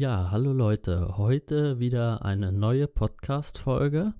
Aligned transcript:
Ja, 0.00 0.30
hallo 0.30 0.54
Leute, 0.54 1.18
heute 1.18 1.78
wieder 1.78 2.24
eine 2.24 2.52
neue 2.52 2.88
Podcast-Folge. 2.88 4.14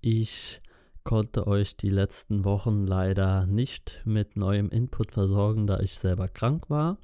Ich 0.00 0.62
konnte 1.02 1.48
euch 1.48 1.76
die 1.76 1.90
letzten 1.90 2.44
Wochen 2.44 2.86
leider 2.86 3.44
nicht 3.44 4.02
mit 4.04 4.36
neuem 4.36 4.68
Input 4.70 5.10
versorgen, 5.10 5.66
da 5.66 5.80
ich 5.80 5.98
selber 5.98 6.28
krank 6.28 6.70
war. 6.70 6.96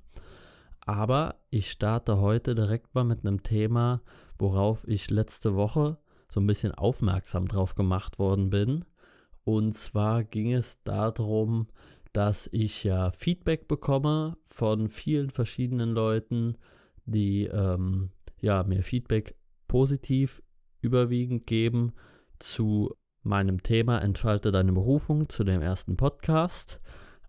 Aber 0.83 1.41
ich 1.51 1.69
starte 1.69 2.21
heute 2.21 2.55
direkt 2.55 2.95
mal 2.95 3.03
mit 3.03 3.27
einem 3.27 3.43
Thema, 3.43 4.03
worauf 4.39 4.87
ich 4.87 5.11
letzte 5.11 5.57
Woche 5.57 5.99
so 6.29 6.39
ein 6.39 6.47
bisschen 6.47 6.73
aufmerksam 6.73 7.49
drauf 7.49 7.75
gemacht 7.75 8.21
worden 8.21 8.51
bin. 8.51 8.85
Und 9.43 9.75
zwar 9.75 10.23
ging 10.23 10.53
es 10.53 10.81
darum, 10.85 11.67
dass 12.13 12.49
ich 12.53 12.85
ja 12.85 13.11
Feedback 13.11 13.67
bekomme 13.67 14.37
von 14.45 14.87
vielen 14.87 15.31
verschiedenen 15.31 15.91
Leuten, 15.91 16.57
die 17.07 17.45
ähm, 17.47 18.11
ja, 18.41 18.63
mir 18.65 18.83
Feedback 18.83 19.37
positiv 19.69 20.43
überwiegend 20.81 21.47
geben 21.47 21.93
zu 22.39 22.95
meinem 23.23 23.63
Thema 23.63 23.99
Entfalte 23.99 24.53
deine 24.53 24.73
Berufung, 24.73 25.29
zu 25.29 25.43
dem 25.43 25.61
ersten 25.61 25.97
Podcast. 25.97 26.81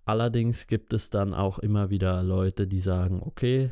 Allerdings 0.05 0.67
gibt 0.67 0.93
es 0.93 1.09
dann 1.09 1.33
auch 1.33 1.59
immer 1.59 1.89
wieder 1.89 2.23
Leute, 2.23 2.67
die 2.67 2.79
sagen, 2.79 3.21
okay, 3.23 3.71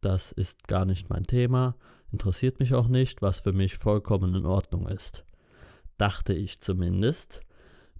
das 0.00 0.32
ist 0.32 0.68
gar 0.68 0.84
nicht 0.84 1.10
mein 1.10 1.24
Thema, 1.24 1.76
interessiert 2.12 2.60
mich 2.60 2.74
auch 2.74 2.88
nicht, 2.88 3.22
was 3.22 3.40
für 3.40 3.52
mich 3.52 3.76
vollkommen 3.76 4.34
in 4.34 4.46
Ordnung 4.46 4.86
ist. 4.86 5.24
Dachte 5.98 6.32
ich 6.32 6.60
zumindest. 6.60 7.40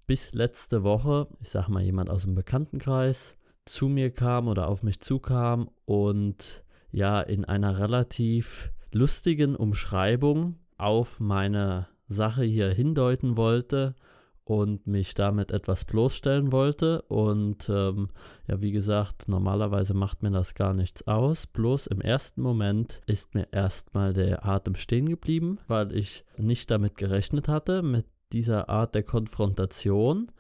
Bis 0.06 0.34
letzte 0.34 0.82
Woche, 0.84 1.28
ich 1.40 1.48
sag 1.48 1.68
mal, 1.68 1.82
jemand 1.82 2.10
aus 2.10 2.22
dem 2.22 2.34
Bekanntenkreis 2.34 3.36
zu 3.64 3.88
mir 3.88 4.10
kam 4.10 4.48
oder 4.48 4.68
auf 4.68 4.82
mich 4.82 5.00
zukam 5.00 5.70
und 5.86 6.62
ja 6.94 7.20
in 7.20 7.44
einer 7.44 7.78
relativ 7.78 8.70
lustigen 8.92 9.56
Umschreibung 9.56 10.56
auf 10.78 11.18
meine 11.20 11.88
Sache 12.06 12.44
hier 12.44 12.68
hindeuten 12.70 13.36
wollte 13.36 13.94
und 14.44 14.86
mich 14.86 15.14
damit 15.14 15.50
etwas 15.50 15.84
bloßstellen 15.84 16.52
wollte. 16.52 17.02
Und 17.02 17.68
ähm, 17.68 18.10
ja, 18.46 18.60
wie 18.60 18.72
gesagt, 18.72 19.26
normalerweise 19.26 19.94
macht 19.94 20.22
mir 20.22 20.30
das 20.30 20.54
gar 20.54 20.74
nichts 20.74 21.06
aus. 21.08 21.46
Bloß 21.46 21.88
im 21.88 22.00
ersten 22.00 22.42
Moment 22.42 23.00
ist 23.06 23.34
mir 23.34 23.48
erstmal 23.50 24.12
der 24.12 24.46
Atem 24.46 24.74
stehen 24.74 25.08
geblieben, 25.08 25.56
weil 25.66 25.92
ich 25.96 26.24
nicht 26.36 26.70
damit 26.70 26.96
gerechnet 26.96 27.48
hatte, 27.48 27.82
mit 27.82 28.06
dieser 28.32 28.68
Art 28.68 28.94
der 28.94 29.02
Konfrontation. 29.02 30.30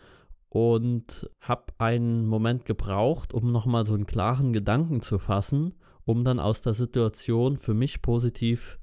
Und 0.50 1.28
habe 1.40 1.72
einen 1.78 2.26
Moment 2.26 2.64
gebraucht, 2.64 3.34
um 3.34 3.50
nochmal 3.50 3.86
so 3.86 3.94
einen 3.94 4.06
klaren 4.06 4.52
Gedanken 4.52 5.00
zu 5.00 5.18
fassen 5.18 5.74
um 6.04 6.24
dann 6.24 6.38
aus 6.38 6.60
der 6.60 6.74
Situation 6.74 7.56
für 7.56 7.74
mich 7.74 8.02
positiv 8.02 8.78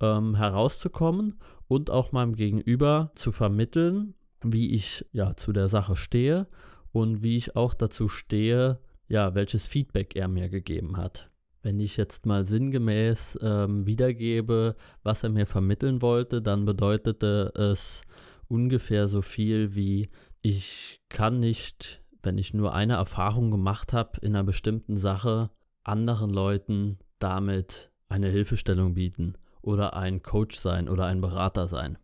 ähm, 0.00 0.36
herauszukommen 0.36 1.38
und 1.68 1.90
auch 1.90 2.12
meinem 2.12 2.36
Gegenüber 2.36 3.10
zu 3.14 3.32
vermitteln, 3.32 4.14
wie 4.42 4.74
ich 4.74 5.06
ja 5.12 5.34
zu 5.36 5.52
der 5.52 5.68
Sache 5.68 5.96
stehe 5.96 6.46
und 6.92 7.22
wie 7.22 7.36
ich 7.36 7.56
auch 7.56 7.74
dazu 7.74 8.08
stehe, 8.08 8.80
ja, 9.08 9.34
welches 9.34 9.66
Feedback 9.66 10.16
er 10.16 10.28
mir 10.28 10.48
gegeben 10.48 10.96
hat. 10.96 11.30
Wenn 11.62 11.80
ich 11.80 11.96
jetzt 11.96 12.26
mal 12.26 12.46
sinngemäß 12.46 13.38
ähm, 13.42 13.86
wiedergebe, 13.86 14.76
was 15.02 15.24
er 15.24 15.30
mir 15.30 15.46
vermitteln 15.46 16.00
wollte, 16.02 16.40
dann 16.40 16.64
bedeutete 16.64 17.52
es 17.56 18.02
ungefähr 18.48 19.08
so 19.08 19.22
viel 19.22 19.74
wie 19.74 20.08
ich 20.42 21.00
kann 21.08 21.40
nicht, 21.40 22.04
wenn 22.22 22.38
ich 22.38 22.54
nur 22.54 22.72
eine 22.72 22.94
Erfahrung 22.94 23.50
gemacht 23.50 23.92
habe 23.92 24.20
in 24.20 24.36
einer 24.36 24.44
bestimmten 24.44 24.96
Sache, 24.96 25.50
anderen 25.88 26.30
Leuten 26.30 26.98
damit 27.18 27.90
eine 28.08 28.28
Hilfestellung 28.28 28.94
bieten 28.94 29.36
oder 29.62 29.96
ein 29.96 30.22
Coach 30.22 30.56
sein 30.56 30.88
oder 30.88 31.06
ein 31.06 31.20
Berater 31.20 31.66
sein. 31.66 31.98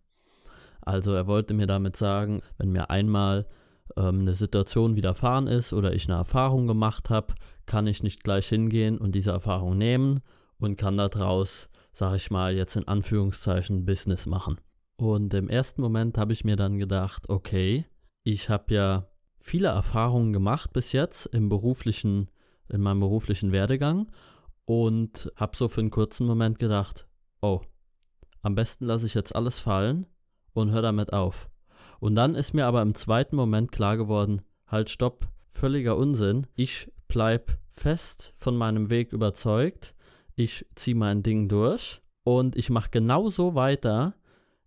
Also 0.81 1.13
er 1.13 1.27
wollte 1.27 1.55
mir 1.55 1.67
damit 1.67 1.97
sagen, 1.97 2.43
wenn 2.59 2.73
mir 2.73 2.91
einmal 2.91 3.47
ähm, 3.97 4.21
eine 4.21 4.35
Situation 4.35 4.97
widerfahren 4.97 5.47
ist 5.47 5.73
oder 5.73 5.93
ich 5.93 6.09
eine 6.09 6.19
Erfahrung 6.19 6.67
gemacht 6.67 7.11
habe, 7.11 7.35
kann 7.67 7.87
ich 7.87 8.03
nicht 8.03 8.25
gleich 8.25 8.49
hingehen 8.49 8.99
und 8.99 9.15
diese 9.15 9.31
Erfahrung 9.31 9.79
nehmen 9.79 10.21
und 10.59 10.77
kann 10.77 10.97
daraus, 10.97 11.69
sage 11.93 12.17
ich 12.17 12.31
mal, 12.31 12.55
jetzt 12.55 12.77
in 12.77 12.89
Anführungszeichen 12.89 13.85
Business 13.85 14.27
machen. 14.27 14.61
Und 14.97 15.35
im 15.35 15.49
ersten 15.49 15.83
Moment 15.83 16.19
habe 16.19 16.33
ich 16.33 16.45
mir 16.45 16.57
dann 16.57 16.79
gedacht, 16.79 17.29
okay, 17.29 17.87
ich 18.25 18.49
habe 18.49 18.75
ja 18.75 19.09
viele 19.39 19.69
Erfahrungen 19.69 20.33
gemacht 20.33 20.73
bis 20.73 20.93
jetzt 20.93 21.27
im 21.27 21.49
beruflichen 21.49 22.31
in 22.69 22.81
meinem 22.81 23.01
beruflichen 23.01 23.53
Werdegang 23.53 24.11
und 24.65 25.33
habe 25.37 25.57
so 25.57 25.69
für 25.69 25.81
einen 25.81 25.91
kurzen 25.91 26.27
Moment 26.27 26.59
gedacht, 26.59 27.07
oh, 27.41 27.61
am 28.43 28.55
besten 28.55 28.87
lasse 28.87 29.07
ich 29.07 29.15
jetzt 29.15 29.35
alles 29.35 29.59
fallen 29.59 30.07
und 30.53 30.71
höre 30.71 30.83
damit 30.83 31.13
auf. 31.13 31.49
Und 32.01 32.15
dann 32.15 32.35
ist 32.35 32.55
mir 32.55 32.67
aber 32.67 32.83
im 32.83 32.95
zweiten 32.95 33.37
Moment 33.37 33.71
klar 33.71 33.97
geworden, 33.97 34.43
halt 34.67 34.91
stopp, 34.91 35.29
völliger 35.49 35.97
Unsinn. 35.97 36.47
Ich 36.55 36.91
bleib 37.07 37.59
fest 37.69 38.33
von 38.37 38.57
meinem 38.57 38.91
Weg 38.91 39.13
überzeugt. 39.13 39.95
Ich 40.35 40.67
ziehe 40.75 40.97
mein 40.97 41.23
Ding 41.23 41.49
durch 41.49 42.01
und 42.25 42.57
ich 42.57 42.71
mache 42.71 42.91
genau 42.91 43.31
so 43.31 43.55
weiter, 43.55 44.15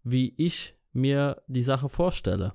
wie 0.03 0.33
ich 0.37 0.75
mir 0.93 1.41
die 1.47 1.63
Sache 1.63 1.89
vorstelle. 1.89 2.53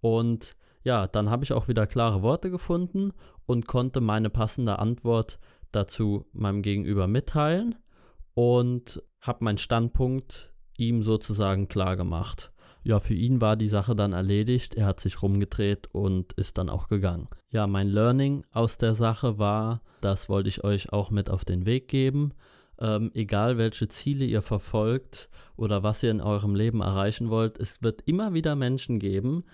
Und 0.00 0.56
ja, 0.84 1.06
dann 1.06 1.30
habe 1.30 1.44
ich 1.44 1.52
auch 1.52 1.68
wieder 1.68 1.86
klare 1.86 2.22
Worte 2.22 2.50
gefunden 2.50 3.12
und 3.46 3.66
konnte 3.66 4.00
meine 4.00 4.30
passende 4.30 4.78
Antwort 4.78 5.38
dazu 5.72 6.26
meinem 6.32 6.62
Gegenüber 6.62 7.06
mitteilen 7.06 7.76
und 8.34 9.02
habe 9.20 9.44
meinen 9.44 9.58
Standpunkt 9.58 10.52
ihm 10.76 11.02
sozusagen 11.02 11.68
klar 11.68 11.96
gemacht. 11.96 12.52
Ja, 12.84 12.98
für 12.98 13.14
ihn 13.14 13.40
war 13.40 13.56
die 13.56 13.68
Sache 13.68 13.94
dann 13.94 14.12
erledigt, 14.12 14.74
er 14.74 14.86
hat 14.86 15.00
sich 15.00 15.22
rumgedreht 15.22 15.88
und 15.92 16.32
ist 16.32 16.58
dann 16.58 16.68
auch 16.68 16.88
gegangen. 16.88 17.28
Ja, 17.50 17.66
mein 17.66 17.88
Learning 17.88 18.44
aus 18.50 18.76
der 18.76 18.94
Sache 18.94 19.38
war, 19.38 19.82
das 20.00 20.28
wollte 20.28 20.48
ich 20.48 20.64
euch 20.64 20.92
auch 20.92 21.10
mit 21.10 21.30
auf 21.30 21.44
den 21.44 21.64
Weg 21.64 21.86
geben. 21.88 22.32
Ähm, 22.80 23.12
egal 23.14 23.58
welche 23.58 23.86
Ziele 23.86 24.24
ihr 24.24 24.42
verfolgt 24.42 25.28
oder 25.56 25.84
was 25.84 26.02
ihr 26.02 26.10
in 26.10 26.20
eurem 26.20 26.56
Leben 26.56 26.80
erreichen 26.80 27.30
wollt, 27.30 27.60
es 27.60 27.82
wird 27.82 28.02
immer 28.06 28.34
wieder 28.34 28.56
Menschen 28.56 28.98
geben, 28.98 29.44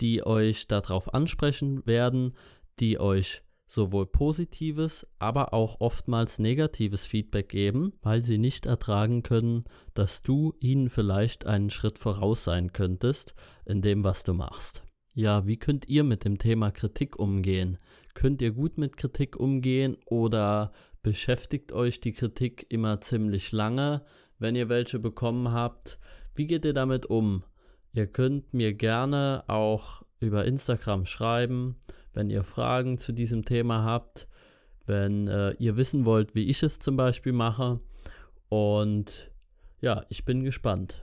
die 0.00 0.24
euch 0.24 0.66
darauf 0.66 1.12
ansprechen 1.12 1.84
werden, 1.86 2.32
die 2.80 2.98
euch 2.98 3.42
sowohl 3.70 4.06
positives, 4.06 5.06
aber 5.20 5.54
auch 5.54 5.80
oftmals 5.80 6.40
negatives 6.40 7.06
Feedback 7.06 7.48
geben, 7.48 7.92
weil 8.02 8.22
sie 8.22 8.38
nicht 8.38 8.66
ertragen 8.66 9.22
können, 9.22 9.64
dass 9.94 10.22
du 10.22 10.54
ihnen 10.58 10.88
vielleicht 10.88 11.46
einen 11.46 11.70
Schritt 11.70 11.98
voraus 11.98 12.42
sein 12.42 12.72
könntest 12.72 13.34
in 13.64 13.80
dem, 13.80 14.02
was 14.02 14.24
du 14.24 14.34
machst. 14.34 14.82
Ja, 15.14 15.46
wie 15.46 15.56
könnt 15.56 15.88
ihr 15.88 16.02
mit 16.02 16.24
dem 16.24 16.38
Thema 16.38 16.72
Kritik 16.72 17.18
umgehen? 17.18 17.78
Könnt 18.14 18.42
ihr 18.42 18.50
gut 18.50 18.76
mit 18.76 18.96
Kritik 18.96 19.36
umgehen 19.38 19.96
oder 20.06 20.72
beschäftigt 21.02 21.72
euch 21.72 22.00
die 22.00 22.12
Kritik 22.12 22.66
immer 22.70 23.00
ziemlich 23.00 23.52
lange, 23.52 24.04
wenn 24.38 24.56
ihr 24.56 24.68
welche 24.68 24.98
bekommen 24.98 25.52
habt? 25.52 25.98
Wie 26.34 26.46
geht 26.46 26.64
ihr 26.64 26.74
damit 26.74 27.06
um? 27.06 27.44
Ihr 27.92 28.08
könnt 28.08 28.52
mir 28.52 28.74
gerne 28.74 29.44
auch 29.46 30.02
über 30.20 30.44
Instagram 30.44 31.06
schreiben, 31.06 31.76
wenn 32.12 32.30
ihr 32.30 32.44
Fragen 32.44 32.98
zu 32.98 33.12
diesem 33.12 33.44
Thema 33.44 33.84
habt, 33.84 34.28
wenn 34.86 35.28
äh, 35.28 35.52
ihr 35.58 35.76
wissen 35.76 36.04
wollt, 36.04 36.34
wie 36.34 36.48
ich 36.48 36.62
es 36.62 36.78
zum 36.78 36.96
Beispiel 36.96 37.32
mache. 37.32 37.80
Und 38.48 39.30
ja, 39.80 40.04
ich 40.08 40.24
bin 40.24 40.42
gespannt. 40.42 41.02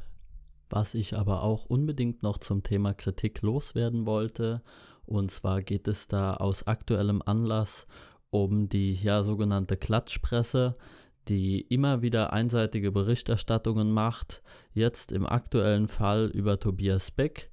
Was 0.69 0.93
ich 0.93 1.17
aber 1.17 1.43
auch 1.43 1.65
unbedingt 1.65 2.23
noch 2.23 2.39
zum 2.39 2.61
Thema 2.61 2.93
Kritik 2.93 3.41
loswerden 3.41 4.05
wollte, 4.05 4.61
und 5.05 5.31
zwar 5.31 5.61
geht 5.61 5.87
es 5.87 6.09
da 6.09 6.33
aus 6.33 6.67
aktuellem 6.67 7.21
Anlass 7.25 7.87
um 8.29 8.67
die 8.67 8.93
ja 8.93 9.23
sogenannte 9.23 9.77
Klatschpresse, 9.77 10.75
die 11.29 11.61
immer 11.61 12.01
wieder 12.01 12.33
einseitige 12.33 12.91
Berichterstattungen 12.91 13.91
macht, 13.91 14.41
jetzt 14.73 15.11
im 15.11 15.25
aktuellen 15.25 15.87
Fall 15.87 16.27
über 16.27 16.59
Tobias 16.59 17.11
Beck. 17.11 17.45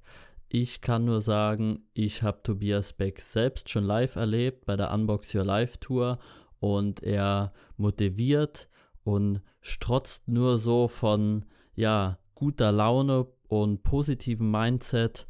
Ich 0.47 0.81
kann 0.81 1.05
nur 1.05 1.21
sagen, 1.21 1.87
ich 1.93 2.23
habe 2.23 2.43
Tobias 2.43 2.93
Beck 2.93 3.19
selbst 3.19 3.69
schon 3.69 3.83
live 3.83 4.15
erlebt 4.15 4.65
bei 4.65 4.75
der 4.75 4.93
Unbox 4.93 5.33
Your 5.33 5.43
Life 5.43 5.79
Tour 5.79 6.19
und 6.59 7.01
er 7.03 7.51
motiviert 7.77 8.69
und 9.03 9.41
strotzt 9.61 10.27
nur 10.27 10.57
so 10.57 10.87
von 10.87 11.45
ja 11.75 12.19
guter 12.35 12.71
Laune 12.71 13.27
und 13.47 13.83
positivem 13.83 14.51
Mindset 14.51 15.27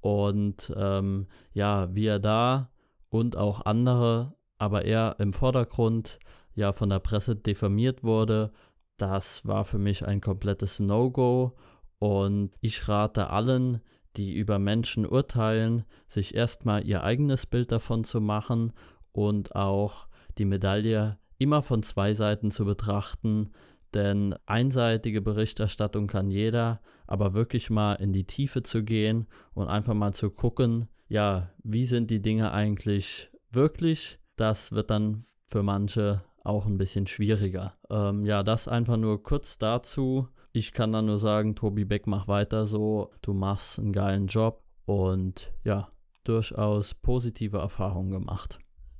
und 0.00 0.72
ähm, 0.76 1.26
ja 1.52 1.94
wie 1.94 2.06
er 2.06 2.18
da 2.18 2.70
und 3.08 3.36
auch 3.36 3.64
andere, 3.64 4.34
aber 4.58 4.84
er 4.84 5.16
im 5.18 5.32
Vordergrund 5.32 6.18
ja 6.54 6.72
von 6.72 6.90
der 6.90 6.98
Presse 6.98 7.36
diffamiert 7.36 8.04
wurde, 8.04 8.52
das 8.96 9.46
war 9.46 9.64
für 9.64 9.78
mich 9.78 10.06
ein 10.06 10.20
komplettes 10.20 10.80
No-Go 10.80 11.56
und 11.98 12.50
ich 12.60 12.88
rate 12.88 13.30
allen, 13.30 13.80
die 14.18 14.34
über 14.34 14.58
Menschen 14.58 15.06
urteilen, 15.06 15.84
sich 16.08 16.34
erstmal 16.34 16.84
ihr 16.84 17.04
eigenes 17.04 17.46
Bild 17.46 17.72
davon 17.72 18.04
zu 18.04 18.20
machen 18.20 18.72
und 19.12 19.54
auch 19.54 20.08
die 20.36 20.44
Medaille 20.44 21.18
immer 21.38 21.62
von 21.62 21.82
zwei 21.82 22.14
Seiten 22.14 22.50
zu 22.50 22.64
betrachten, 22.64 23.50
denn 23.94 24.34
einseitige 24.46 25.22
Berichterstattung 25.22 26.08
kann 26.08 26.30
jeder, 26.30 26.80
aber 27.06 27.32
wirklich 27.32 27.70
mal 27.70 27.94
in 27.94 28.12
die 28.12 28.26
Tiefe 28.26 28.62
zu 28.62 28.84
gehen 28.84 29.26
und 29.54 29.68
einfach 29.68 29.94
mal 29.94 30.12
zu 30.12 30.30
gucken, 30.30 30.88
ja, 31.08 31.50
wie 31.62 31.86
sind 31.86 32.10
die 32.10 32.20
Dinge 32.20 32.52
eigentlich 32.52 33.30
wirklich, 33.50 34.18
das 34.36 34.72
wird 34.72 34.90
dann 34.90 35.24
für 35.46 35.62
manche 35.62 36.22
auch 36.44 36.66
ein 36.66 36.78
bisschen 36.78 37.06
schwieriger. 37.06 37.74
Ähm, 37.88 38.24
ja, 38.26 38.42
das 38.42 38.68
einfach 38.68 38.96
nur 38.96 39.22
kurz 39.22 39.58
dazu. 39.58 40.28
Ich 40.58 40.72
kann 40.72 40.90
dann 40.90 41.06
nur 41.06 41.20
sagen, 41.20 41.54
Tobi 41.54 41.84
Beck, 41.84 42.08
mach 42.08 42.26
weiter 42.26 42.66
so, 42.66 43.12
du 43.22 43.32
machst 43.32 43.78
einen 43.78 43.92
geilen 43.92 44.26
Job 44.26 44.64
und 44.86 45.52
ja, 45.62 45.88
durchaus 46.24 46.94
positive 46.94 47.58
Erfahrungen 47.58 48.10
gemacht. 48.10 48.58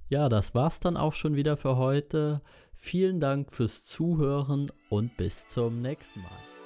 Ja, 0.09 0.29
das 0.29 0.55
war's 0.55 0.79
dann 0.79 0.97
auch 0.97 1.15
schon 1.15 1.35
wieder 1.35 1.57
für 1.57 1.77
heute. 1.77 2.43
Vielen 2.75 3.19
Dank 3.19 3.51
fürs 3.51 3.85
Zuhören 3.85 4.71
und 4.89 5.17
bis 5.17 5.49
zum 5.49 5.83
nächsten 5.83 6.21
Mal. 6.21 6.58